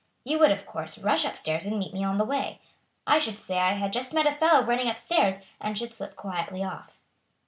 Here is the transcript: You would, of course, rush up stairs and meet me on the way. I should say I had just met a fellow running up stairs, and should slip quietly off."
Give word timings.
You 0.23 0.39
would, 0.39 0.51
of 0.51 0.65
course, 0.65 0.97
rush 0.97 1.25
up 1.25 1.37
stairs 1.37 1.67
and 1.67 1.77
meet 1.77 1.93
me 1.93 2.03
on 2.03 2.17
the 2.17 2.25
way. 2.25 2.59
I 3.05 3.19
should 3.19 3.37
say 3.37 3.59
I 3.59 3.73
had 3.73 3.93
just 3.93 4.15
met 4.15 4.25
a 4.25 4.31
fellow 4.31 4.63
running 4.65 4.87
up 4.87 4.97
stairs, 4.97 5.41
and 5.59 5.77
should 5.77 5.93
slip 5.93 6.15
quietly 6.15 6.63
off." 6.63 6.99